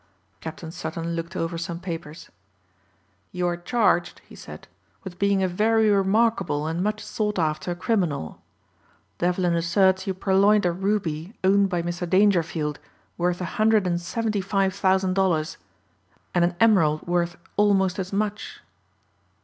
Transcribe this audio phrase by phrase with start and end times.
[0.39, 2.31] Captain Sutton looked over some papers.
[3.31, 4.67] "You are charged," he said,
[5.03, 8.41] "with being a very remarkable and much sought after criminal.
[9.19, 12.09] Devlin asserts you purloined a ruby owned by Mr.
[12.09, 12.79] Dangerfield
[13.15, 15.57] worth a hundred and seventy five thousand dollars,
[16.33, 18.61] and an emerald worth almost as much."